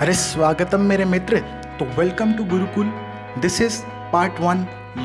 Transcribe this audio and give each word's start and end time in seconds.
अरे 0.00 0.12
स्वागतम 0.12 0.80
मेरे 0.80 1.04
मित्र। 1.04 1.38
तो 1.78 1.84
welcome 1.84 2.32
to 2.32 2.44
Gurukul. 2.44 2.90
This 3.38 3.60
is 3.60 3.80
part 4.12 4.32
one 4.40 4.58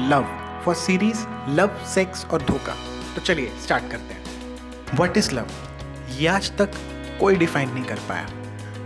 love 0.10 0.26
for 0.66 0.76
series 0.76 1.24
love 1.50 1.78
sex 1.86 2.26
और 2.26 2.42
धोखा। 2.42 2.76
तो 3.16 3.22
चलिए 3.22 3.52
स्टार्ट 3.64 3.84
करते 3.92 4.14
हैं। 4.14 4.96
व्हाट 4.96 5.18
इज़ 5.18 5.32
लव 5.32 5.48
ये 6.10 6.28
आज 6.28 6.52
तक 6.58 6.72
कोई 7.20 7.36
डिफाइन 7.36 7.70
नहीं 7.70 7.84
कर 7.84 8.00
पाया। 8.10 8.28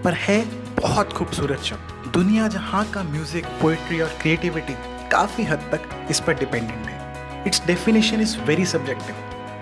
पर 0.03 0.13
है 0.13 0.39
बहुत 0.75 1.13
खूबसूरत 1.13 1.59
शब्द। 1.59 2.11
दुनिया 2.11 2.47
जहाँ 2.47 2.85
का 2.91 3.03
म्यूज़िक 3.03 3.45
पोइट्री 3.61 3.99
और 4.01 4.17
क्रिएटिविटी 4.21 4.73
काफ़ी 5.11 5.43
हद 5.43 5.69
तक 5.71 6.07
इस 6.09 6.19
पर 6.19 6.33
डिपेंडेंट 6.33 6.87
है। 6.87 7.43
It's 7.47 7.65
definition 7.65 8.21
is 8.21 8.37
very 8.37 8.65
subjective 8.65 9.15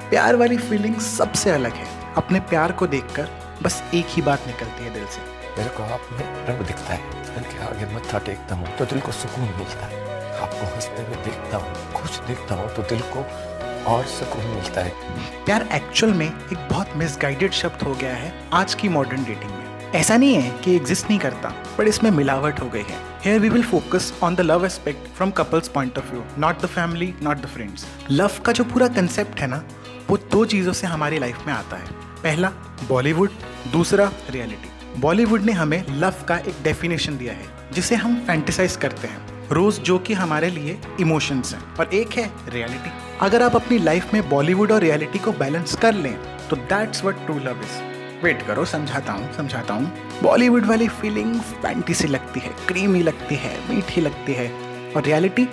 प्यार 0.09 0.36
वाली 0.36 0.57
फीलिंग 0.57 0.96
सबसे 0.96 1.52
अलग 1.52 1.73
है। 1.73 1.88
अपने 2.18 2.39
प्यार 2.39 2.71
को 2.71 2.88
देखकर 2.88 3.57
बस 3.64 3.84
एक 3.93 4.05
ही 4.09 4.21
बात 4.21 4.48
निकलती 4.48 4.86
है 4.86 4.93
दिल 4.93 5.05
से। 5.05 5.34
मेरे 5.57 5.69
को 5.69 5.83
आप 5.85 6.07
में 6.11 6.48
रब 6.48 6.66
दिखता 6.67 6.93
है। 6.93 7.23
दिल 7.25 7.43
के 7.43 7.59
आगे 7.66 7.85
मत्था 7.95 8.20
टेकता 8.20 8.55
हूँ 8.55 8.75
तो 8.77 8.85
दिल 8.85 8.99
को 9.02 9.11
सुकून 9.13 9.43
मिलता 9.57 9.85
है। 9.85 10.03
आपको 10.38 10.66
हँसते 10.66 11.03
हुए 11.03 11.23
देखता 11.25 11.57
हूँ, 11.57 11.93
खुश 11.93 12.20
देखता 12.27 12.55
हूँ 12.55 12.73
तो 12.75 12.81
दिल 12.84 13.02
को 13.13 13.23
और 13.91 14.03
सुकून 14.07 14.45
मिलता 14.45 14.81
है। 14.81 14.91
प्यार 15.45 15.67
एक्चुअल 15.73 16.13
में 16.13 16.25
एक 16.25 16.57
बहुत 16.70 16.95
मिसगाइडेड 16.97 17.52
शब्द 17.53 17.83
हो 17.83 17.94
गया 17.94 18.16
है 18.16 18.33
आज 18.53 18.73
की 18.73 18.89
मॉडर्न 18.89 19.23
डेटिंग 19.23 19.52
में। 19.52 19.63
ऐसा 19.94 20.17
नहीं 20.17 20.35
है 20.35 20.49
कि 20.59 20.75
एग्जिस्ट 20.75 21.09
नहीं 21.09 21.20
करता, 21.20 21.53
पर 21.77 21.88
इसमें 21.88 22.11
मिलावट 22.11 22.59
हो 22.61 22.69
गई 22.69 22.83
है। 22.83 22.99
Here 23.25 23.39
we 23.39 23.49
will 23.49 23.63
focus 23.63 24.13
on 24.23 24.35
the 24.35 24.41
love 24.41 24.66
aspect 24.66 25.08
from 25.08 25.31
couples 25.31 25.67
point 25.69 25.97
of 25.97 26.11
view 26.11 26.23
not 26.38 26.61
the 26.61 26.66
family 26.67 27.13
not 27.23 27.38
the 27.38 27.45
friends 27.45 27.85
love 28.11 28.39
का 28.45 28.52
जो 28.52 28.63
पूरा 28.63 28.88
कंसेप्ट 28.91 29.39
है 29.39 29.47
ना, 29.47 29.63
वो 30.09 30.17
दो 30.31 30.45
चीज़ों 30.45 30.73
से 30.73 30.88
हमारी 30.88 31.19
लाइफ 31.19 31.47
में 31.47 31.53
आता 31.53 31.77
है। 31.77 31.91
पहला 32.23 32.52
बॉलीवुड 32.89 33.30
दूसरा 33.72 34.11
रियलिटी 34.30 34.69
बॉलीवुड 34.98 35.41
ने 35.41 35.52
हमें 35.52 35.84
लव 35.91 36.23
का 36.27 36.38
एक 36.40 36.62
डेफिनेशन 36.63 37.17
दिया 37.17 37.34
है, 37.34 37.45
जिसे 37.73 37.95
हम 37.95 38.16
फैंटिसाइज 38.28 38.75
करते 38.75 39.08
हैं। 39.08 39.50
रोज 39.50 39.80
जो 39.80 39.97
कि 40.00 40.14
हमारे 40.14 40.50
लिए 40.50 40.78
इमोशंस 41.00 41.53
हैं, 41.53 41.61
और 41.75 41.94
एक 41.94 42.14
है 42.14 42.30
रियलिटी 42.50 42.92
अगर 43.22 43.42
आप 43.44 43.56
अपनी 43.56 43.78
लाइफ 43.80 44.14
में 44.14 44.30
बॉलीवुड 44.30 44.72
और 44.72 44.81
रियलिटी 44.81 45.19
को 45.19 45.31
बैलेंस 45.34 45.75
कर 45.75 45.94
लें 45.95 46.16
तो 46.50 46.56
that's 46.56 47.03
what 47.03 47.25
true 47.25 47.36
love 47.36 47.61
is 47.61 48.23
wait 48.23 48.42
करो, 48.42 48.66
समझाता 48.66 49.14
हूँ 49.14 49.31
समझाता 49.34 49.73
हूँ। 49.73 50.22
बॉलीवुड 50.23 50.66
वाली 50.66 50.88
फीलिंग 50.89 51.39
फैंटिसी 51.62 52.08
लगती 52.08 52.39
है 52.39 52.53
क्रीमी 52.67 53.02
लगती 53.03 53.36
है, 53.36 53.53
मीठी 53.69 54.02
लगती 54.02 54.34
है, 54.34 54.50
और 54.94 55.03
रियलिटी 55.03 55.47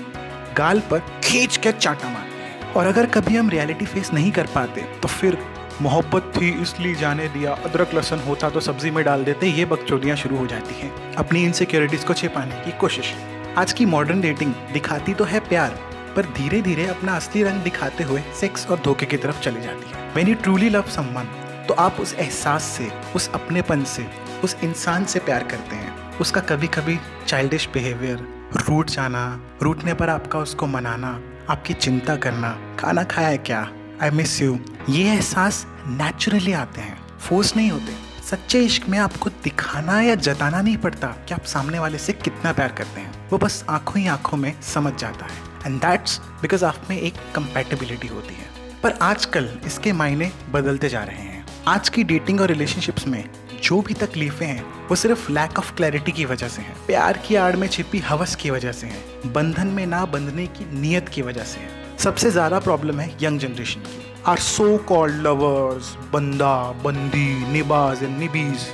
गाल 0.56 0.80
पर 0.90 1.02
खींच 1.24 1.56
के 1.56 1.72
चाटा 1.72 2.08
मारती 2.08 2.42
है। 2.42 2.72
और 2.72 2.86
अगर 2.86 3.06
कभी 3.08 3.36
हम 3.36 3.50
रियलिटी 3.50 3.86
फेस 3.86 4.12
नहीं 4.12 4.30
कर 4.32 4.46
पाते 4.54 4.82
तो 5.02 5.08
फिर 5.08 5.38
मोहब्बत 5.82 6.32
थी 6.36 6.48
इसलिए 6.62 6.94
जाने 6.94 7.26
दिया, 7.28 7.52
अदरक 7.64 7.94
लहसन 7.94 8.18
होता 8.18 8.48
तो 8.50 8.60
सब्ज़ी 8.60 8.90
में 8.90 9.04
डाल 9.04 9.24
देते, 9.24 9.46
ये 9.48 9.64
बकचोदियाँ 9.64 10.16
शुरू 10.16 10.36
हो 10.36 10.46
जाती 10.46 10.74
हैं। 10.74 11.14
अपनी 11.14 11.42
इनसिक्योरिटीज़ 11.44 12.06
को 12.06 12.14
छिपाने 12.14 12.60
की 12.64 12.78
कोशिश। 12.78 13.14
आज 13.58 13.72
की 13.72 13.86
मॉडर्न 13.86 14.20
डेटिंग 14.20 14.52
दिखाती 14.72 15.14
तो 15.14 15.24
है 15.24 15.40
प्यार, 15.40 15.78
पर 16.16 16.26
धीरे 16.36 16.60
धीरे 16.62 16.86
अपना 16.86 17.16
असली 17.16 17.42
रंग 17.42 17.62
दिखाते 17.62 18.04
हुए 18.04 18.22
सेक्स 18.40 18.66
और 18.66 18.80
धोखे 18.80 19.06
की 19.06 19.16
तरफ़ 19.16 19.40
चली 19.40 19.60
जाती 19.60 19.90
है। 19.90 20.10
When 20.14 20.28
you 20.28 20.34
truly 20.34 20.68
love 20.68 20.90
someone 20.90 21.34
तो 21.68 21.74
आप 21.74 22.00
उस 22.00 22.14
एहसास 22.14 22.62
से, 22.62 22.90
उस 23.16 23.30
अपनेपन 23.34 23.84
से, 23.86 24.06
उस 24.44 24.56
इंसान 24.64 25.04
से 25.04 25.18
प्यार 25.20 25.44
करते 25.44 25.76
हैं। 25.76 26.18
उसका 26.18 26.40
कभी 26.46 26.66
कभी 26.68 26.98
चाइल्डिश 27.26 27.68
बिहेवियर 27.74 28.26
रूट 28.58 28.90
जाना 28.90 29.24
रूटने 29.62 29.94
पर 29.94 30.08
आपका 30.10 30.38
उसको 30.38 30.66
मनाना, 30.68 31.20
आपकी 31.50 31.74
चिंता 31.74 32.16
करना, 32.16 32.56
खाना 32.80 33.04
खाया 33.04 33.28
है 33.28 33.38
क्या 33.40 33.68
आई 34.02 34.10
मिस 34.10 34.42
यू 34.42 34.58
ये 34.88 35.12
एहसास 35.12 35.66
नेचुरली 35.86 36.52
आते 36.52 36.80
हैं। 36.80 37.18
फोर्स 37.18 37.56
नहीं 37.56 37.70
होते। 37.70 37.96
सच्चे 38.30 38.64
इश्क 38.64 38.88
में 38.88 38.98
आपको 38.98 39.30
दिखाना 39.30 40.00
या 40.00 40.14
जताना 40.14 40.62
नहीं 40.62 40.76
पड़ता 40.76 41.06
कि 41.06 41.34
आप 41.34 41.44
सामने 41.44 41.78
वाले 41.78 41.98
से 41.98 42.12
कितना 42.12 42.52
प्यार 42.52 42.72
करते 42.72 43.00
हैं। 43.00 43.28
वो 43.30 43.38
बस 43.38 43.64
आँखों 43.70 44.02
ही 44.02 44.08
आँखों 44.08 44.38
में 44.38 44.62
समझ 44.62 44.94
जाता 44.94 45.26
है। 45.26 45.38
एंड 45.66 45.80
दैट्स 45.80 46.18
बिकॉज़ 46.18 46.64
आप 46.64 46.76
में 46.90 47.00
एक 47.00 47.14
कंपेटेबिलिटी 47.34 48.06
होती 48.06 48.34
है। 48.34 48.80
पर 48.82 48.92
आजकल 48.92 49.58
इसके 49.64 49.92
मायने 49.92 50.32
बदलते 50.50 50.88
जा 50.88 51.04
रहे 51.04 51.22
हैं। 51.22 51.46
आज 51.68 51.88
की 51.88 52.04
डेटिंग 52.04 52.40
और 52.40 52.48
रिलेशनशिप्स 52.48 53.06
में 53.06 53.30
जो 53.62 53.82
भी 53.82 53.94
तकलीफें 53.94 54.46
हैं, 54.46 54.88
वो 54.88 54.96
सिर्फ़ 54.96 55.32
लैक 55.32 55.58
ऑफ़ 55.58 55.74
क्लैरिटी 55.74 56.12
की 56.12 56.24
वजह 56.24 56.48
से 56.48 56.62
हैं। 56.62 56.86
प्यार 56.86 57.18
की 57.18 57.34
आड़ 57.34 57.56
में 57.56 57.68
छिपी 57.68 57.98
हवस 57.98 58.36
की 58.36 58.50
वजह 58.50 58.72
से 58.72 58.86
हैं। 58.86 59.32
बंधन 59.32 59.66
में 59.66 59.86
ना 59.86 60.04
बंधने 60.04 60.46
की 60.46 60.80
नीयत 60.80 61.08
की 61.08 61.22
वजह 61.22 61.44
से 61.44 61.60
है। 61.60 61.81
सबसे 62.02 62.30
ज़्यादा 62.30 62.58
प्रॉब्लम 62.60 63.00
है 63.00 63.08
यंग 63.22 63.38
जनरेशन 63.40 63.80
की। 63.80 64.00
आर 64.26 64.38
सो 64.38 64.76
कॉल्ड 64.88 65.16
लवर्स 65.22 65.94
बंदा 66.12 66.54
बंदी 66.84 67.28
निबाज 67.52 68.02
एंड 68.02 68.18
निबीज। 68.18 68.64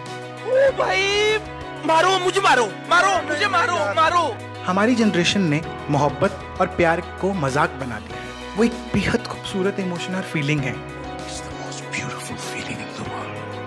ओ 0.47 0.71
भाई 0.79 1.03
मारो 1.87 2.19
मुझे 2.19 2.41
मारो 2.41 2.65
मारो 2.91 3.11
मुझे 3.29 3.49
मारो 3.49 3.75
मारो। 3.97 4.23
हमारी 4.67 4.95
जनरेशन 4.95 5.43
ने 5.51 5.61
मोहब्बत 5.91 6.39
और 6.61 6.67
प्यार 6.77 7.01
को 7.21 7.33
मज़ाक 7.37 7.77
बना 7.81 7.99
दिया 7.99 8.21
है। 8.21 8.57
वो 8.57 8.65
एक 8.65 8.81
बेहद 8.95 9.27
खूबसूरत 9.27 9.81
इमोशन 9.81 10.15
और 10.15 10.23
फीलिंग 10.33 10.61
है 10.61 10.77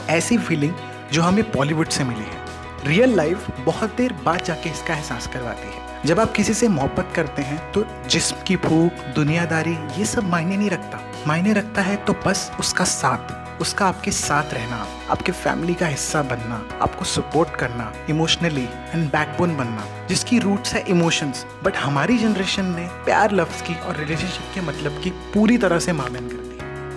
ऐसी 0.10 0.38
फीलिंग 0.40 0.74
जो 1.14 1.22
हमें 1.22 1.44
बॉलीवुड 1.52 1.90
से 1.90 2.04
मिली 2.04 2.24
है। 2.24 2.88
रियल 2.88 3.16
लाइफ 3.16 3.50
बहुत 3.66 3.96
देर 3.98 4.14
बाद 4.26 4.44
जाके 4.44 4.70
इसका 4.70 4.94
एहसास 4.94 5.28
करवाती 5.34 5.68
है। 5.68 5.90
जब 6.06 6.20
आप 6.20 6.32
किसी 6.34 6.54
से 6.54 6.68
मोहब्बत 6.68 7.12
करते 7.16 7.42
हैं 7.42 7.60
तो 7.72 7.84
जिस्म 8.10 8.36
की 8.48 8.56
भूख 8.58 9.04
दुनियादारी, 9.16 9.74
ये 9.98 10.06
सब 10.06 10.30
मायने 10.30 10.58
नहीं 10.58 10.70
रखता। 10.70 11.00
मायने 11.28 11.54
रखता 11.54 11.82
है 11.82 11.96
तो 11.98 12.14
बस 12.26 12.52
उसका 12.60 12.84
साथ, 12.86 13.62
उसका 13.62 13.86
आपके 13.86 14.12
साथ 14.12 14.54
रहना, 14.54 14.86
आपके 15.12 15.32
फैमिली 15.34 15.74
का 15.74 15.88
हिस्सा 15.88 16.22
बनना, 16.24 16.62
आपको 16.82 17.06
सपोर्ट 17.06 17.56
करना 17.56 17.92
इमोशनली 18.10 18.64
एंड 18.64 19.10
बैकबोन 19.12 19.56
बनना, 19.58 19.86
जिसकी 20.08 20.40
रूट्स 20.40 20.74
है 20.74 20.86
इमोशंस 20.90 21.46
बट 21.64 21.78
हमारी 21.78 22.18
जनरेशन 22.18 22.76
ने 22.76 22.88
प्यार 23.06 23.32
लफ्ज 23.34 23.62
की 23.62 23.76
और 23.78 23.98
रिलेशनशिप 23.98 24.54
के 24.56 24.62
मतलब 24.62 25.02
की 25.04 25.10
पूरी 25.34 25.58
तरह 25.58 25.80
से 25.80 25.94
मामन 25.94 26.30
कर। 26.30 26.41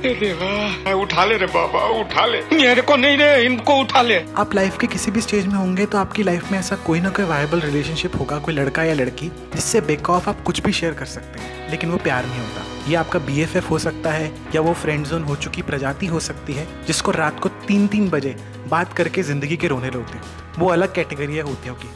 दी 0.07 0.93
उठा 0.95 1.25
ले 1.25 1.37
रे 1.37 1.47
बाबा 1.47 1.85
उठा 2.01 2.27
ले। 2.27 2.41
मेरे 2.53 2.83
को 2.83 2.97
नहीं 2.97 3.17
रे 3.17 3.45
इनको 3.45 3.77
उठा 3.81 4.03
ले। 4.03 4.19
आप 4.37 4.55
लाइफ 4.55 4.79
के 4.79 4.87
किसी 4.87 5.11
भी 5.11 5.21
स्टेज 5.21 5.47
में 5.47 5.55
होंगे 5.55 5.87
तो 5.87 5.99
आपकी 5.99 6.23
लाइफ 6.23 6.51
में 6.53 6.59
ऐसा 6.59 6.77
कोई 6.77 7.01
ना 7.01 7.11
कोई 7.11 7.25
वायबल 7.25 7.61
रिलेशनशिप 7.61 8.19
होगा 8.21 8.39
कोई 8.39 8.55
लड़का 8.55 8.85
या 8.85 8.95
लड़की 8.95 9.29
जिससे 9.55 9.81
बेक 9.81 10.11
ऑफ़ 10.11 10.29
आप 10.31 10.43
कुछ 10.43 10.61
भी 10.61 10.73
शेयर 10.73 10.95
कर 10.95 11.07
सकते 11.07 11.41
हैं 11.41 11.71
लेकिन 11.71 11.91
वो 11.91 11.97
प्यार 11.99 12.27
नहीं 12.27 12.41
होता। 12.41 12.91
ये 12.91 12.97
आपका 12.97 13.19
बीएफएफ 13.19 13.71
हो 13.71 13.79
सकता 13.79 14.11
है 14.11 14.31
या 14.55 14.61
वो 14.61 14.73
फ्रेंड 14.75 15.07
जोन 15.07 15.23
हो 15.23 15.37
चुकी 15.37 15.63
प्रजाति 15.63 16.07
हो 16.07 16.21
सकती 16.21 16.53
है 16.53 16.67
जिसको 16.87 17.11
रात 17.11 17.41
को 17.41 17.49
तीन 17.69 17.87
तीन 17.87 18.09
बजे 18.11 18.37
बात 18.69 18.93
करके 18.93 19.23
ज़िंदगी 19.23 19.57
के 19.57 19.69
रोने 19.69 19.91
लगते 19.91 20.19
वो 20.59 20.69
अलग 20.69 20.95
कैटेगरी 20.95 21.39
होती 21.39 21.69
होगी 21.69 21.89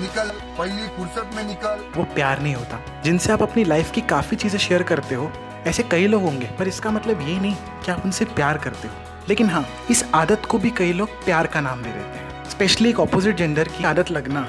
निकल 0.00 0.30
पहली 0.58 0.86
फुर्सत 0.88 1.30
में 1.36 1.42
निकल। 1.44 1.80
वो 1.96 2.04
प्यार 2.14 2.40
नहीं 2.42 2.54
होता। 2.54 2.78
जिनसे 3.04 3.32
आप 3.32 3.42
अपनी 3.42 3.64
लाइफ 3.64 3.90
की 3.90 4.00
काफ़ी 4.10 4.36
चीज़ें 4.36 4.58
शेयर 4.58 4.82
करते 4.82 5.14
हो 5.14 5.30
ऐसे 5.66 5.82
कई 5.82 6.06
लोग 6.06 6.22
होंगे, 6.22 6.46
पर 6.58 6.68
इसका 6.68 6.90
मतलब 6.90 7.20
ये 7.20 7.38
नहीं 7.40 7.54
कि 7.54 7.90
आप 7.92 8.04
उनसे 8.04 8.24
प्यार 8.24 8.58
करते 8.58 8.88
हो। 8.88 8.94
लेकिन 9.28 9.50
हाँ 9.50 9.66
इस 9.90 10.04
आदत 10.14 10.46
को 10.46 10.58
भी 10.58 10.70
कई 10.70 10.92
लोग 10.92 11.24
प्यार 11.24 11.46
का 11.46 11.60
नाम 11.60 11.82
दे 11.82 11.88
देते 11.88 12.18
हैं। 12.18 12.50
स्पेशली 12.50 12.88
एक 12.88 13.00
ऑपोजिट 13.00 13.36
जेंडर 13.36 13.68
की 13.68 13.84
आदत 13.84 14.10
लगना 14.10 14.40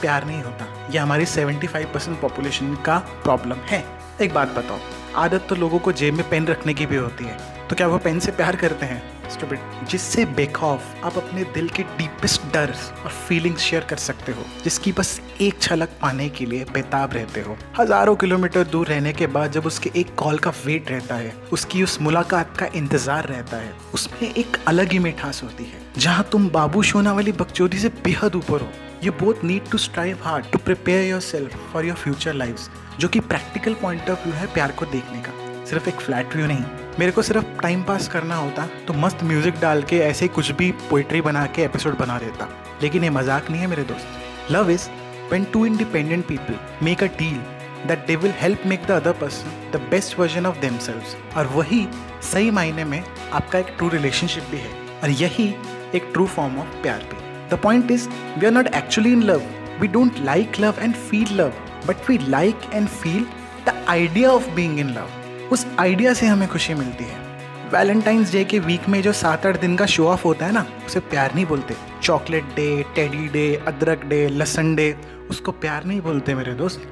प्यार 0.00 0.24
नहीं 0.24 0.42
होता। 0.42 0.66
यह 0.90 1.02
हमारी 1.02 1.26
75 1.26 1.84
परसेंट 1.84 2.20
पॉपुलेशन 2.20 2.74
का 2.74 2.98
प्रॉब्लम 2.98 3.56
है। 3.56 3.84
एक 4.20 4.34
बात 4.34 4.48
बताओ, 4.48 4.78
आदत 5.16 5.46
तो 5.48 5.54
लोगों 5.54 5.78
को 5.78 5.92
जेब 5.92 6.14
में 6.14 6.28
पेन 6.30 6.46
रखने 6.46 6.74
की 6.74 6.86
भी 6.86 6.96
होती 6.96 7.24
है। 7.24 7.38
तो 7.68 7.76
क्या 7.76 7.86
वो 7.86 7.98
पेन 7.98 8.18
से 8.18 8.32
प्यार 8.32 8.56
करते 8.56 8.86
हैं? 8.86 9.15
स्टूपिड 9.30 9.88
जिससे 9.90 10.24
बेखौफ 10.36 11.04
आप 11.04 11.16
अपने 11.18 11.44
दिल 11.54 11.68
के 11.68 11.82
डीपेस्ट 11.98 12.42
डर 12.54 12.74
और 13.04 13.10
फीलिंग्स 13.10 13.60
शेयर 13.60 13.84
कर 13.84 13.96
सकते 13.98 14.32
हो, 14.32 14.44
जिसकी 14.64 14.92
बस 14.92 15.20
एक 15.40 15.58
झलक 15.60 15.88
पाने 16.02 16.28
के 16.28 16.46
लिए 16.46 16.64
बेताब 16.72 17.14
रहते 17.14 17.40
हो। 17.40 17.56
हज़ारों 17.78 18.16
किलोमीटर 18.16 18.64
दूर 18.66 18.86
रहने 18.86 19.12
के 19.12 19.26
बाद 19.28 19.52
जब 19.52 19.66
उसके 19.66 19.90
एक 19.96 20.14
कॉल 20.14 20.38
का 20.38 20.50
वेट 20.64 20.90
रहता 20.90 21.14
है, 21.14 21.34
उसकी 21.52 21.82
उस 21.82 22.00
मुलाकात 22.00 22.56
का 22.58 22.66
इंतज़ार 22.74 23.26
रहता 23.26 23.56
है, 23.56 23.74
उसमें 23.94 24.28
एक 24.28 24.56
अलग 24.68 24.92
ही 24.92 24.98
मिठास 25.00 25.42
होती 25.42 25.64
है, 25.64 25.80
जहाँ 25.98 26.28
तुम 26.32 26.48
बाबू 26.50 26.82
शोना 26.84 27.12
वाली 27.12 27.32
बकचोदी 27.34 27.78
से 27.78 27.88
बेहद 28.04 28.36
ऊपर 28.36 28.60
हो। 28.60 28.68
You 29.04 29.12
both 29.14 29.44
need 29.44 29.70
to 29.70 29.78
strive 29.78 30.18
hard 30.22 30.50
to 30.52 30.58
prepare 30.58 31.04
yourself 31.22 31.56
for 31.72 31.84
your 31.84 31.96
future 31.96 32.34
life 32.34 32.68
जो 33.00 33.08
कि 33.08 33.20
प्रैक्टिकल 33.22 33.74
पॉइंट 33.74 34.10
ऑफ़ 34.10 34.24
व्यू 34.24 34.34
है 34.34 34.46
प्यार 34.54 34.72
को 34.72 34.84
देखने 34.86 35.20
का। 35.22 35.64
सिर्फ़ 35.66 35.88
एक 35.88 36.00
फ्लैट 36.00 36.36
व्यू 36.36 36.46
नहीं 36.46 36.64
मेरे 36.98 37.12
को 37.12 37.22
सिर्फ़ 37.22 37.46
टाइम 37.62 37.82
पास 37.82 38.06
करना 38.08 38.36
होता 38.36 38.66
तो 38.86 38.92
मस्त 38.94 39.22
म्यूज़िक 39.24 39.54
डाल 39.60 39.82
के 39.82 39.96
ऐसे 39.98 40.28
कुछ 40.28 40.50
भी 40.50 40.70
पोइट्री 40.90 41.20
बना 41.20 41.44
के 41.46 41.62
एपिसोड 41.62 41.96
बना 41.98 42.18
देता। 42.18 42.48
लेकिन 42.82 43.04
ये 43.04 43.10
मज़ाक 43.10 43.50
नहीं 43.50 43.60
है 43.60 43.66
मेरे 43.66 43.82
दोस्त। 43.82 44.52
Love 44.52 44.70
is 44.70 44.88
when 45.32 45.44
two 45.44 45.64
independent 45.66 46.26
people 46.26 46.58
make 46.82 47.02
a 47.02 47.06
deal 47.18 47.36
that 47.88 48.06
they 48.06 48.16
will 48.16 48.32
help 48.40 48.62
make 48.66 48.86
the 48.86 48.90
other 48.90 49.12
person 49.12 49.70
the 49.72 49.80
best 49.90 50.18
version 50.18 50.46
of 50.46 50.60
them 50.60 50.78
और 51.36 51.46
वही 51.46 51.86
सही 52.32 52.50
मायने 52.50 52.84
में 52.84 53.02
आपका 53.32 53.58
एक 53.58 53.74
ट्रू 53.76 53.88
रिलेशनशिप 53.88 54.44
भी 54.50 54.56
है। 54.56 54.72
और 55.02 55.10
यही 55.22 55.48
एक 55.94 56.10
ट्रू 56.12 56.26
फॉर्म 56.26 56.58
ऑफ़ 56.58 56.80
प्यार 56.82 57.02
भी। 57.02 57.50
The 57.50 57.60
point 57.62 57.90
is 57.90 58.08
we 58.38 58.46
are 58.46 58.52
not 58.52 58.74
actually 58.74 59.12
in 59.12 59.22
love 59.22 59.42
we 59.80 59.88
don't 59.88 60.24
like 60.24 60.60
love 60.60 60.80
and 60.80 60.94
feel 60.94 61.36
love 61.40 61.52
but 61.86 62.10
we 62.10 62.18
like 62.28 62.70
and 62.74 62.88
feel 62.88 63.26
the 63.66 63.84
idea 63.88 64.30
of 64.30 64.50
being 64.50 64.78
in 64.78 64.90
love 64.90 65.25
उस 65.52 65.66
idea 65.78 66.12
से 66.14 66.26
हमें 66.26 66.48
खुशी 66.48 66.74
मिलती 66.74 67.04
है। 67.04 67.24
Valentine's 67.72 68.32
day 68.32 68.42
के 68.44 68.58
week 68.58 68.88
में 68.88 69.00
जो 69.02 69.12
सात 69.12 69.46
आठ 69.46 69.60
दिन 69.60 69.76
का 69.76 69.86
शो 69.86 70.06
ऑफ़ 70.06 70.22
होता 70.24 70.46
है 70.46 70.52
ना, 70.52 70.66
उसे 70.86 71.00
प्यार 71.02 71.34
नहीं 71.34 71.46
बोलते। 71.46 71.74
चॉकलेट 72.02 72.44
डे 72.56 72.84
टेडी 72.94 73.28
डे 73.28 73.54
अदरक 73.68 74.04
डे 74.04 74.26
लसन 74.28 74.74
डे 74.76 74.94
उसको 75.30 75.52
प्यार 75.54 75.84
नहीं 75.84 76.00
बोलते 76.00 76.34
मेरे 76.34 76.54
दोस्त। 76.54 76.82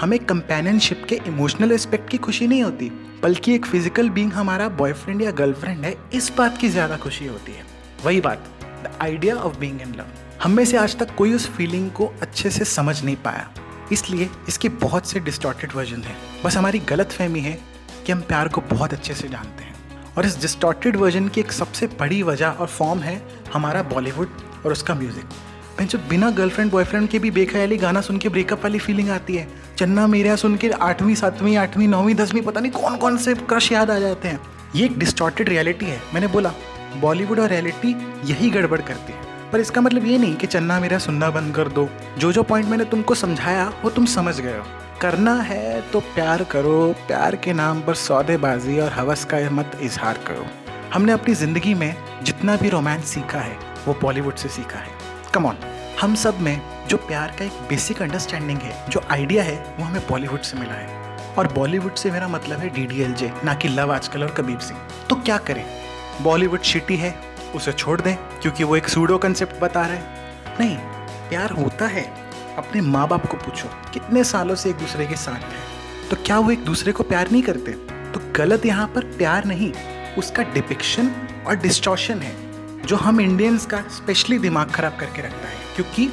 हमें 0.00 0.18
कंपेनियनशिप 0.18 1.04
के 1.08 1.20
इमोशनल 1.26 1.72
एस्पेक्ट 1.72 2.08
की 2.10 2.18
खुशी 2.18 2.46
नहीं 2.46 2.62
होती, 2.62 2.90
बल्कि 3.22 3.54
एक 3.54 3.66
फ़िज़िकल 3.66 4.08
बींग 4.10 4.32
हमारा 4.32 4.68
बॉयफ्रेंड 4.70 5.22
या 5.22 5.30
गर्लफ्रेंड 5.32 5.84
है, 5.84 5.96
इस 6.14 6.32
बात 6.38 6.58
की 6.58 6.68
ज़्यादा 6.68 6.96
खुशी 6.96 7.26
होती 7.26 7.52
है। 7.52 7.64
वही 8.04 8.20
बात 8.20 8.44
the 8.84 8.96
idea 9.02 9.34
of 9.36 9.58
being 9.58 9.80
in 9.80 9.94
love 9.94 10.06
हम 10.42 10.50
में 10.50 10.64
से 10.64 10.76
आज 10.76 10.96
तक 10.98 11.14
कोई 11.14 11.34
उस 11.34 11.48
फीलिंग 11.56 11.90
को 11.90 12.12
अच्छे 12.22 12.50
से 12.50 12.64
समझ 12.66 13.02
नहीं 13.04 13.16
पाया। 13.16 13.48
इसलिए 13.92 14.28
इसके 14.48 14.68
बहुत 14.80 15.06
से 15.06 15.20
डिस्टॉर्टेड 15.20 15.72
वर्जन 15.74 16.02
हैं। 16.02 16.16
बस 16.44 16.56
हमारी 16.56 16.78
गलत 16.88 17.12
फहमी 17.12 17.40
है 17.40 17.58
कि 18.06 18.12
हम 18.12 18.20
प्यार 18.20 18.48
को 18.48 18.60
बहुत 18.70 18.92
अच्छे 18.92 19.14
से 19.14 19.28
जानते 19.28 19.64
हैं। 19.64 19.70
और 20.16 20.26
इस 20.26 20.40
डिस्टॉर्टेड 20.40 20.96
वर्जन 20.96 21.28
की 21.28 21.40
एक 21.40 21.52
सबसे 21.52 21.86
बड़ी 22.00 22.22
वजह 22.22 22.46
और 22.48 22.66
फॉर्म 22.68 23.00
है 23.00 23.20
हमारा 23.54 23.82
बॉलीवुड 23.82 24.28
और 24.66 24.72
उसका 24.72 24.94
म्यूज़िक 24.94 25.24
मैं 25.78 25.86
जो 25.88 25.98
बिना 26.08 26.30
गर्लफ्रेंड 26.30 26.70
बॉयफ्रेंड 26.70 27.08
के 27.08 27.18
भी 27.18 27.30
बेख्याली 27.30 27.76
गाना 27.76 28.00
सुन 28.00 28.18
के 28.18 28.28
ब्रेकअप 28.28 28.64
वाली 28.64 28.78
फीलिंग 28.78 29.08
आती 29.10 29.36
है, 29.36 29.46
चन्ना 29.78 30.06
मेरा 30.06 30.36
सुन 30.36 30.56
के 30.56 30.70
आठवीं, 30.70 31.14
सातवीं, 31.14 31.56
आठवीं, 31.56 31.88
नौवीं, 31.88 32.14
दसवीं, 32.14 32.42
पता 32.42 32.60
नहीं 32.60 32.72
कौन 32.72 32.96
कौन 32.96 33.16
से 33.16 33.34
क्रश 33.34 33.70
याद 33.72 33.90
आ 33.90 33.98
जाते 33.98 34.28
हैं। 34.28 34.40
ये 34.76 34.84
एक 34.84 34.98
डिस्टॉर्टेड 34.98 35.48
रियलिटी 35.48 35.86
है। 35.86 36.00
मैंने 36.14 36.26
बोला 36.26 36.52
बॉलीवुड 37.00 37.40
और 37.40 37.48
रियलिटी 37.48 37.94
यही 38.24 38.50
गड़बड़ 38.50 38.80
करती 38.80 39.12
है। 39.12 39.31
पर 39.52 39.60
इसका 39.60 39.80
मतलब 39.80 40.06
ये 40.06 40.18
नहीं 40.18 40.36
कि 40.36 40.46
चन्ना 40.46 40.78
मेरा 40.80 40.98
सुनना 40.98 41.30
बंद 41.30 41.54
कर 41.54 41.68
दो। 41.68 41.88
जो 42.18 42.32
जो 42.32 42.42
पॉइंट 42.42 42.68
मैंने 42.68 42.84
तुमको 42.84 43.14
समझाया, 43.14 43.72
वो 43.84 43.90
तुम 43.90 44.06
समझ 44.06 44.40
गए 44.40 44.56
हो। 44.58 44.64
करना 45.00 45.34
है 45.34 45.80
तो 45.90 46.00
प्यार 46.00 46.44
करो, 46.44 46.94
प्यार 47.06 47.36
के 47.36 47.52
नाम 47.52 47.80
पर 47.80 47.94
सौदेबाजी 47.94 48.78
और 48.80 48.92
हवस 48.92 49.24
का 49.24 49.38
मत 49.50 49.78
इजहार 49.82 50.18
करो। 50.26 50.46
हमने 50.94 51.12
अपनी 51.12 51.34
ज़िंदगी 51.34 51.74
में 51.74 51.94
जितना 52.22 52.56
भी 52.56 52.68
रोमांस 52.68 53.04
सीखा 53.04 53.38
है, 53.38 53.56
वो 53.86 53.94
बॉलीवुड 54.02 54.34
से 54.34 54.48
सीखा 54.48 54.78
है। 54.78 54.90
कम 55.34 55.46
ऑन 55.46 55.56
हम 56.00 56.14
सब 56.14 56.40
में 56.40 56.60
जो 56.88 56.96
प्यार 56.96 57.34
का 57.38 57.44
एक 57.44 57.52
बेसिक 57.68 58.02
अंडरस्टैंडिंग 58.02 58.58
है, 58.58 58.90
जो 58.90 59.02
आइडिया 59.10 59.42
है, 59.42 59.56
वो 59.78 59.84
हमें 59.84 60.02
बॉलीवुड 60.08 60.40
से 60.40 60.58
मिला 60.58 60.74
है। 60.74 61.00
और 61.38 61.52
बॉलीवुड 61.52 61.94
से 61.94 62.10
मेरा 62.10 62.28
मतलब 62.28 62.58
है 62.58 62.68
डी 62.68 62.86
डी 62.86 63.02
एल 63.02 63.12
जे 63.12 63.30
ना 63.44 63.54
कि 63.54 63.68
लव 63.68 63.92
आजकल 63.92 64.22
और 64.22 64.30
कबीर 64.30 64.58
सिंह। 64.58 64.80
तो 65.10 65.16
क्या 65.16 65.36
करें? 65.38 65.64
बॉलीवुड 66.22 66.62
शिटी 66.62 66.96
है 66.96 67.14
उसे 67.54 67.72
छोड़ 67.72 68.00
दें, 68.00 68.16
क्योंकि 68.16 68.64
वो 68.64 68.76
एक 68.76 68.88
सूडो 68.88 69.18
कंसेप्ट 69.18 69.60
बता 69.60 69.86
रहे 69.86 69.96
हैं। 69.96 70.58
नहीं, 70.60 70.76
प्यार 71.28 71.50
होता 71.50 71.86
है। 71.86 72.32
अपने 72.58 72.80
माँ 72.80 73.08
बाप 73.08 73.26
को 73.26 73.36
पूछो, 73.36 73.68
कितने 73.92 74.24
सालों 74.24 74.54
से 74.54 74.70
एक 74.70 74.76
दूसरे 74.76 75.06
के 75.06 75.16
साथ 75.16 75.34
हैं? 75.34 76.08
तो 76.10 76.16
क्या 76.16 76.38
वो 76.38 76.50
एक 76.50 76.64
दूसरे 76.64 76.92
को 76.92 77.02
प्यार 77.02 77.30
नहीं 77.30 77.42
करते? 77.42 77.72
तो 78.12 78.32
गलत 78.36 78.66
यहाँ 78.66 78.88
पर 78.88 79.04
प्यार 79.04 79.44
नहीं, 79.44 79.72
उसका 80.18 80.42
डिपिक्शन 80.42 81.10
और 81.46 81.56
डिस्टॉर्शन 81.56 82.18
है, 82.18 82.34
जो 82.86 82.96
हम 82.96 83.20
इंडियंस 83.20 83.66
का 83.66 83.80
स्पेशली 83.80 84.38
दिमाग 84.38 84.70
खराब 84.70 84.96
करके 85.00 85.22
रखता 85.22 85.48
है, 85.48 85.56
क्योंकि 85.76 86.06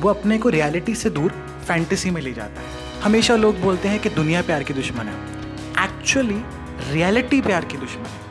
वो 0.00 0.08
अपने 0.08 0.38
को 0.38 0.48
रियलिटी 0.48 0.94
से 0.94 1.10
दूर 1.10 1.30
फैंटेसी 1.68 2.10
में 2.10 2.22
ले 2.22 2.32
जाता 2.32 2.60
है। 2.60 3.00
हमेशा 3.00 3.36
लोग 3.36 3.60
बोलते 3.60 3.88
हैं 3.88 3.98
कि 3.98 4.08
दुनिया 4.08 4.42
प्यार 4.42 4.62
की 4.62 4.74
दुश्मन 4.74 5.06
है। 5.06 5.14
एक्चुअली 5.84 6.42
रियलिटी 6.92 7.40
प्यार 7.40 7.64
की 7.64 7.76
दुश्मन 7.76 8.04
है। 8.04 8.29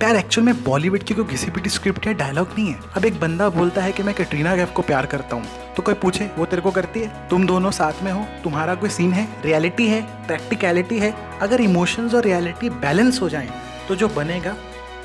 प्यार 0.00 0.16
एक्चुअल 0.16 0.44
में 0.46 0.62
बॉलीवुड 0.64 1.02
की 1.02 1.14
कोई 1.14 1.24
किसी 1.24 1.50
भी 1.50 1.68
स्क्रिप्ट 1.68 2.06
या 2.06 2.12
डायलॉग 2.12 2.54
नहीं 2.58 2.70
है। 2.72 2.78
अब 2.96 3.04
एक 3.04 3.18
बंदा 3.20 3.48
बोलता 3.48 3.82
है 3.82 3.92
कि 3.92 4.02
मैं 4.02 4.14
कटरीना 4.14 4.54
कैफ 4.56 4.72
को 4.72 4.82
प्यार 4.82 5.06
करता 5.06 5.36
हूँ। 5.36 5.74
तो 5.76 5.82
कोई 5.82 5.94
पूछे, 5.94 6.30
वो 6.38 6.44
तेरे 6.44 6.62
को 6.62 6.70
करती 6.70 7.00
है? 7.00 7.28
तुम 7.28 7.46
दोनों 7.46 7.70
साथ 7.70 8.02
में 8.02 8.10
हो। 8.12 8.24
तुम्हारा 8.44 8.74
कोई 8.74 8.90
सीन 8.90 9.12
है? 9.12 9.26
रियलिटी 9.44 9.88
है? 9.88 10.00
प्रैक्टिकलिटी 10.26 10.98
है? 10.98 11.14
अगर 11.40 11.60
इमोशंस 11.60 12.14
और 12.14 12.24
रियलिटी 12.24 12.70
बैलेंस 12.70 13.20
हो 13.22 13.28
जाए 13.28 13.50
तो 13.88 13.96
जो 13.96 14.08
बनेगा, 14.08 14.56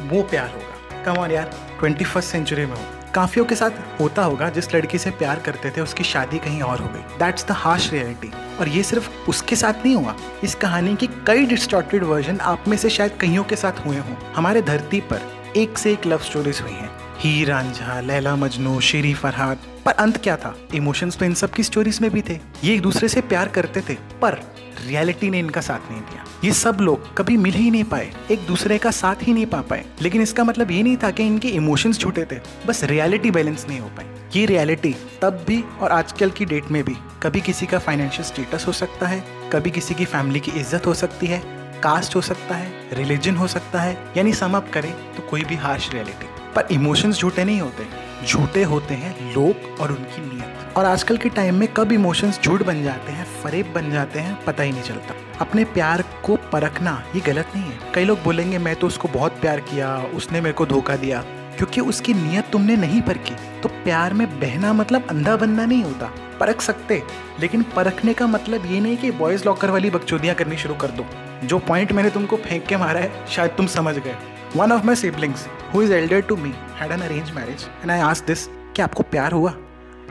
वो 0.01 0.21
प्यार 0.23 0.49
होगा। 0.49 1.03
कम 1.03 1.31
यार 1.31 1.51
ट्वेंटी 1.79 2.05
फ़र्स्ट 2.05 2.29
सेंचुरी 2.29 2.65
में 2.65 2.75
हो। 2.75 2.83
काफियों 3.15 3.45
के 3.45 3.55
साथ 3.55 4.01
होता 4.01 4.23
होगा, 4.23 4.49
जिस 4.49 4.75
लड़की 4.75 4.97
से 4.97 5.11
प्यार 5.11 5.39
करते 5.39 5.69
थे, 5.69 5.81
उसकी 5.81 6.03
शादी 6.03 6.37
कहीं 6.37 6.61
और 6.61 6.79
हो 6.79 6.87
गई। 6.87 7.17
दैट्स 7.19 7.47
द 7.47 7.51
हार्श 7.51 7.91
रियलिटी 7.93 8.31
और 8.59 8.67
ये 8.67 8.83
सिर्फ़ 8.83 9.09
उसके 9.29 9.55
साथ 9.55 9.73
नहीं 9.73 9.95
हुआ। 9.95 10.15
इस 10.43 10.55
कहानी 10.55 10.95
की 10.95 11.07
कई 11.07 11.45
डिस्टॉर्टेड 11.45 12.03
वर्जन 12.03 12.39
आप 12.39 12.67
में 12.67 12.77
से 12.77 12.89
शायद 12.89 13.11
कहीं 13.11 13.43
के 13.43 13.55
साथ 13.55 13.85
हुए 13.85 13.97
हों। 13.97 14.15
हमारे 14.35 14.61
धरती 14.61 15.01
पर 15.01 15.21
एक 15.55 15.77
से 15.77 15.91
एक 15.91 16.05
लव 16.05 16.17
स्टोरीज 16.17 16.61
हुई 16.61 16.71
हैं। 16.71 17.04
ही 17.19 17.43
रांझा, 17.45 17.99
लैला 18.01 18.35
मजनू, 18.35 18.79
शेरी 18.81 19.13
फरहाद 19.13 19.57
पर 19.85 19.91
अंत 19.93 20.17
क्या 20.17 20.35
था? 20.37 20.55
इमोशंस 20.75 21.17
तो 21.17 21.25
इन 21.25 21.33
सब 21.33 21.51
की 21.51 21.63
स्टोरीज 21.63 21.99
में 22.01 22.09
भी 22.11 22.21
थे। 22.21 22.39
ये 22.63 22.73
एक 22.73 22.81
दूसरे 22.81 23.07
से 23.09 23.21
प्यार 23.23 23.47
करते 23.47 23.81
थे, 23.89 23.93
पर 24.21 24.39
रियलिटी 24.79 25.29
ने 25.29 25.39
इनका 25.39 25.61
साथ 25.61 25.91
नहीं 25.91 26.01
दिया। 26.01 26.23
ये 26.43 26.51
सब 26.53 26.77
लोग 26.81 27.13
कभी 27.17 27.37
मिल 27.37 27.53
ही 27.53 27.69
नहीं 27.71 27.83
पाए, 27.83 28.11
एक 28.31 28.45
दूसरे 28.47 28.77
का 28.77 28.91
साथ 28.91 29.23
ही 29.23 29.33
नहीं 29.33 29.45
पा 29.45 29.61
पाए। 29.61 29.85
लेकिन 30.01 30.21
इसका 30.21 30.43
मतलब 30.43 30.71
ये 30.71 30.81
नहीं 30.83 30.97
था 31.03 31.11
कि 31.11 31.23
इनके 31.23 31.47
इमोशंस 31.49 31.99
छूटे 31.99 32.25
थे, 32.31 32.39
बस 32.67 32.83
रियलिटी 32.83 33.31
बैलेंस 33.31 33.65
नहीं 33.69 33.79
हो 33.79 33.89
पाई। 33.89 34.05
ये 34.35 34.45
रियलिटी 34.45 34.95
तब 35.21 35.43
भी 35.47 35.63
और 35.81 35.91
आजकल 35.91 36.29
की 36.29 36.45
डेट 36.45 36.71
में 36.71 36.83
भी 36.83 36.95
कभी 37.23 37.41
किसी 37.41 37.65
का 37.65 37.79
फाइनेंशियल 37.79 38.23
स्टेटस 38.23 38.67
हो 38.67 38.71
सकता 38.73 39.07
है, 39.07 39.23
कभी 39.53 39.71
किसी 39.71 39.93
की 39.93 40.05
फैमिली 40.05 40.39
की 40.39 40.51
इज़्ज़त 40.51 40.87
हो 40.87 40.93
सकती 40.93 41.27
है 41.27 41.41
कास्ट 41.83 42.15
हो 42.15 42.21
सकता 42.21 42.55
है 42.55 42.71
रिलीजन 42.93 43.35
हो 43.35 43.47
सकता 43.47 43.81
है, 43.81 43.97
यानी 44.17 44.33
सम 44.33 44.57
अप 44.57 44.71
करें 44.73 44.91
तो 45.15 45.27
कोई 45.29 45.43
भी 45.43 45.55
हार्श 45.57 45.89
रियलिटी 45.93 46.33
पर 46.55 46.63
इमोशंस 46.71 47.19
झूठे 47.19 47.43
नहीं 47.43 47.61
होते। 47.61 48.05
झूठे 48.27 48.63
होते 48.63 48.93
हैं 48.93 49.33
लोग 49.33 49.79
और 49.79 49.89
उनकी 49.89 50.33
नीयत। 50.33 50.77
और 50.77 50.85
आजकल 50.85 51.17
के 51.17 51.29
टाइम 51.29 51.55
में 51.55 51.67
कब 51.67 51.91
इमोशंस 51.91 52.39
झूठ 52.43 52.63
बन 52.63 52.83
जाते 52.83 53.11
हैं, 53.11 53.27
फरेब 53.43 53.73
बन 53.75 53.91
जाते 53.91 54.19
हैं, 54.19 54.45
पता 54.45 54.63
ही 54.63 54.71
नहीं 54.71 54.83
चलता। 54.83 55.15
अपने 55.41 55.63
प्यार 55.63 56.03
को 56.23 56.35
परखना 56.35 57.03
ये 57.15 57.21
गलत 57.21 57.47
नहीं 57.55 57.71
है। 57.71 57.79
कई 57.93 58.05
लोग 58.05 58.23
बोलेंगे, 58.23 58.57
मैं 58.57 58.75
तो 58.75 58.87
उसको 58.87 59.07
बहुत 59.07 59.31
प्यार 59.31 59.59
किया, 59.59 59.97
उसने 59.97 60.41
मेरे 60.41 60.53
को 60.53 60.65
धोखा 60.65 60.95
दिया। 60.95 61.21
क्योंकि 61.57 61.81
उसकी 61.81 62.13
नीयत 62.13 62.45
तुमने 62.51 62.75
नहीं 62.75 63.01
परखी। 63.01 63.61
तो 63.61 63.69
प्यार 63.69 64.13
में 64.13 64.39
बहना 64.39 64.73
मतलब 64.73 65.07
अंधा 65.09 65.35
बनना 65.35 65.65
नहीं 65.65 65.83
होता। 65.83 66.13
परख 66.39 66.61
सकते, 66.61 67.03
लेकिन 67.39 67.63
परखने 67.63 68.13
का 68.13 68.27
मतलब 68.27 68.65
ये 68.65 68.79
नहीं 68.79 68.97
कि 68.97 69.11
बॉयज़ 69.11 69.45
लॉकर 69.45 69.69
वाली 69.69 69.89
बकचोदियाँ 69.89 70.35
करनी 70.35 70.57
शुरू 70.57 70.73
कर 70.73 70.87
दो। 70.87 71.05
जो 71.47 71.59
पॉइंट 71.59 71.91
मैंने 71.91 72.09
तुमको 72.09 72.35
फेंक 72.35 72.65
के 72.65 72.77
मारा 72.77 72.99
है, 72.99 73.27
शायद 73.27 73.51
तुम 73.51 73.67
समझ 73.67 73.95
गए। 73.95 74.15
One 74.55 74.71
of 74.71 74.85
my 74.85 74.95
siblings 74.95 75.45
who 75.73 75.81
is 75.81 75.91
elder 75.93 76.21
to 76.21 76.35
me 76.37 76.53
had 76.75 76.91
an 76.91 77.01
arrange 77.01 77.31
marriage 77.31 77.65
and 77.81 77.91
I 77.91 77.99
ask 78.01 78.25
this 78.25 78.45
कि 78.75 78.81
आपको 78.81 79.03
प्यार 79.03 79.31
हुआ? 79.31 79.53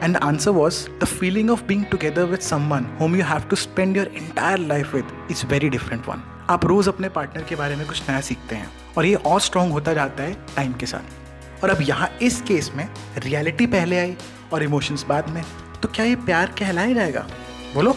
And 0.03 0.17
answer 0.17 0.51
was 0.51 0.79
the 1.01 1.05
feeling 1.05 1.51
of 1.51 1.63
being 1.65 1.85
together 1.85 2.25
with 2.25 2.41
someone 2.41 2.87
whom 3.01 3.17
you 3.17 3.25
have 3.25 3.49
to 3.51 3.57
spend 3.57 3.97
your 3.97 4.07
entire 4.17 4.59
life 4.59 4.95
with 4.95 5.13
is 5.31 5.45
very 5.47 5.69
different 5.69 6.09
one 6.09 6.23
आप 6.51 6.67
रोज 6.67 6.89
अपने 6.89 7.09
partner 7.09 7.45
के 7.45 7.57
बारे 7.57 7.77
में 7.77 7.87
कुछ 7.87 8.03
नया 8.09 8.21
सीखते 8.21 8.57
हैं, 8.57 8.71
और 8.97 9.07
ये 9.07 9.15
और 9.15 9.41
स्ट्रांग 9.41 9.73
होता 9.73 9.93
जाता 9.93 10.23
है 10.23 10.35
टाइम 10.57 10.73
के 10.73 10.87
साथ। 10.87 11.65
और 11.65 11.71
अब 11.71 11.83
यहाँ 11.83 12.11
इस 12.23 12.41
केस 12.43 12.71
में 12.75 12.89
रियलिटी 13.19 13.67
पहले 13.67 13.99
आई 13.99 14.17
और 14.53 14.63
इमोशंस 14.63 15.05
बाद 15.09 15.29
में 15.29 15.43
तो 15.83 15.89
क्या 15.89 16.05
ये 16.05 16.17
प्यार 16.19 16.55
कहलाया 16.59 16.93
जाएगा? 16.93 17.27
बोलो। 17.75 17.97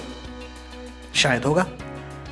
शायद 1.16 1.46
होगा। 1.46 1.66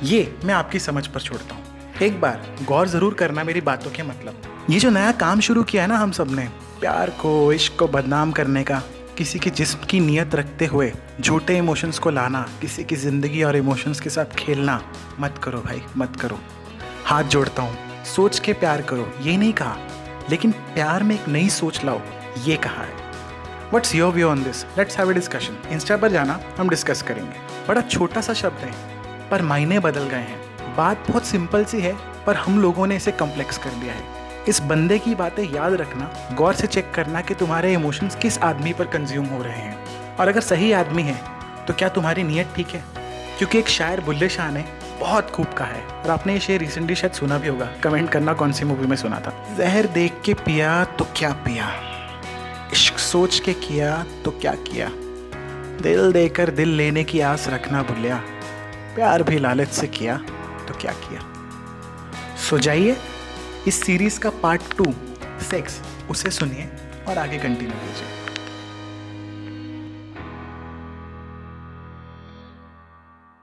ये 0.02 0.34
मैं 0.44 0.54
आपकी 0.54 0.78
समझ 0.80 1.06
पर 1.06 1.20
छोड़ता 1.20 1.54
हूँ। 1.54 1.64
एक 2.02 2.20
बार 2.20 2.40
गौर 2.64 2.88
ज़रूर 2.88 3.14
करना 3.14 3.42
मेरी 3.44 3.60
बातों 3.60 3.90
के 3.90 4.02
मतलब। 4.02 4.42
ये 4.70 4.78
जो 4.78 4.90
नया 4.90 5.12
काम 5.12 5.40
शुरू 5.40 5.62
किया 5.62 5.82
है 5.82 5.88
ना 5.88 5.98
हम 5.98 6.10
सबने, 6.12 6.46
प्यार 6.80 7.10
को, 7.10 7.52
इश्क 7.52 7.78
को 7.78 7.86
बदनाम 7.88 8.32
करने 8.32 8.62
का, 8.64 8.82
किसी 9.18 9.38
के 9.38 9.50
जिस्म 9.50 9.86
की 9.86 10.00
नीयत 10.00 10.34
रखते 10.34 10.66
हुए, 10.66 10.92
झूठे 11.20 11.56
इमोशंस 11.58 11.98
को 11.98 12.10
लाना, 12.10 12.46
किसी 12.60 12.84
की 12.84 12.96
ज़िंदगी 12.96 13.42
और 13.42 13.56
इमोशंस 13.56 14.00
के 14.00 14.10
साथ 14.10 14.36
खेलना, 14.38 14.80
मत 15.20 15.40
करो 15.42 15.60
भाई, 15.60 15.82
मत 15.96 16.16
करो। 16.20 16.38
हाथ 17.04 17.24
जोड़ता 17.24 17.62
हूँ, 17.62 18.04
सोच 18.14 18.38
के 18.38 18.52
प्यार 18.52 18.82
करो, 18.82 19.10
ये 19.22 19.36
नहीं 19.36 19.52
कहा, 19.52 19.76
लेकिन 20.30 20.52
प्यार 20.74 21.02
में 21.02 21.14
एक 21.14 21.28
नई 21.28 21.48
सोच 21.50 21.84
लाओ, 21.84 22.00
ये 22.44 22.56
कहा 22.56 22.82
है। 22.82 23.04
What's 23.74 23.94
your 23.94 24.12
view 24.12 24.28
on 24.28 24.42
this 24.44 24.64
let's 24.78 24.98
have 24.98 25.10
a 25.10 25.14
discussion 25.14 25.56
insta 25.72 25.96
पर 25.96 26.12
जाना, 26.12 26.40
हम 26.58 26.68
डिस्कस 26.68 27.02
करेंगे। 27.02 27.66
बड़ा 27.68 27.80
छोटा 27.80 28.20
सा 28.20 28.32
शब्द 28.34 28.64
है, 28.64 28.72
पर 29.30 29.42
मायने 29.42 29.78
बदल 29.80 30.04
गए 30.04 30.16
हैं। 30.18 30.44
बात 30.76 31.08
बहुत 31.08 31.26
सिंपल 31.26 31.64
सी 31.64 31.80
है, 31.80 31.94
पर 32.26 32.36
हम 32.36 32.60
लोगों 32.62 32.86
ने 32.86 32.96
इसे 32.96 33.12
कम्प्लेक्स 33.12 33.58
कर 33.58 33.70
दिया 33.70 33.92
है। 33.92 34.44
इस 34.48 34.60
बंदे 34.62 34.98
की 34.98 35.14
बातें 35.14 35.42
याद 35.44 35.72
रखना, 35.74 36.10
गौर 36.34 36.54
से 36.54 36.66
चेक 36.66 36.90
करना 36.94 37.20
कि 37.20 37.34
तुम्हारे 37.34 37.72
इमोशंस 37.72 38.16
किस 38.16 38.38
आदमी 38.40 38.72
पर 38.72 38.86
कंज्यूम 38.86 39.26
हो 39.26 39.42
रहे 39.42 39.58
हैं। 39.58 40.16
और 40.16 40.28
अगर 40.28 40.40
सही 40.42 40.72
आदमी 40.72 41.02
है 41.02 41.20
तो 41.66 41.74
क्या 41.74 41.88
तुम्हारी 41.88 42.22
नीयत 42.22 42.52
ठीक 42.56 42.68
है? 42.68 42.82
क्योंकि 43.38 43.58
एक 43.58 43.68
शायर 43.68 44.00
बुल्ले 44.00 44.28
शाह 44.28 44.50
ने 44.50 44.64
बहुत 45.00 45.30
खूब 45.30 45.52
कहा 45.52 45.66
है, 45.66 45.82
और 45.94 46.10
आपने 46.10 46.32
ये 46.32 46.40
शेर 46.40 46.60
रिसेंटली 46.60 46.94
शायद 46.94 47.12
सुना 47.12 47.38
भी 47.38 47.48
होगा। 47.48 47.68
कमेंट 47.82 48.10
करना 48.10 48.32
कौन 48.32 48.52
सी 48.52 48.64
मूवी 48.64 48.86
में 48.86 48.96
सुना 48.96 49.20
था। 49.20 49.32
जहर 49.58 49.86
देख 49.88 50.20
के 50.24 50.34
पिया 50.36 50.84
तो 50.98 51.06
क्या 51.16 51.32
पिया? 51.44 51.70
इश्क 52.72 52.98
सोच 52.98 53.38
के 53.40 53.52
किया 53.56 54.04
तो 54.24 54.30
क्या 54.30 54.52
किया? 54.62 54.88
दिल 55.82 56.12
देकर 56.12 56.50
दिल 56.50 56.68
लेने 56.68 57.04
की 57.04 57.20
आस 57.22 57.48
रखना 57.48 57.82
भूलिया 57.82 58.22
प्यार 58.94 59.22
भी 59.22 59.38
लालच 59.38 59.68
से 59.70 59.86
किया। 59.88 60.20
तो 60.66 60.74
क्या 60.74 60.92
किया? 60.92 61.20
सो 62.36 62.58
जाइए, 62.58 62.96
इस 63.68 63.82
सीरीज़ 63.82 64.20
का 64.20 64.30
पार्ट 64.30 64.62
टू 64.78 64.94
सेक्स 65.50 65.80
उसे 66.10 66.30
सुनिए 66.30 66.68
और 67.08 67.18
आगे 67.18 67.38
कंटिन्यू 67.38 67.76
कीजिए। 67.76 68.25